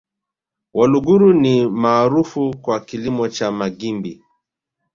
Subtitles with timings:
[0.73, 4.23] Waluguru ni maarufu kwa kilimo cha magimbi